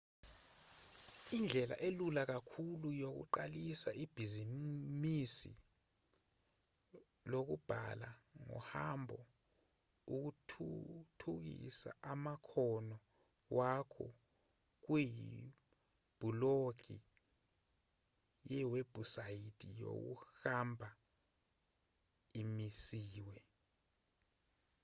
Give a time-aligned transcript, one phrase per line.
[1.37, 5.65] indlela elula kakhulu yokuqalisa ebhizinisini
[7.31, 8.09] lokubhala
[8.45, 9.19] ngohambo
[10.15, 12.97] ukuthuthukisa amakhono
[13.57, 14.07] wakho
[14.85, 16.97] kuyibhulogi
[18.51, 20.89] yewebhusayithi yokuhamba
[22.39, 23.37] emisiwe